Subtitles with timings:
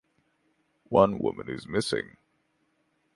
[0.89, 2.17] One woman is missing.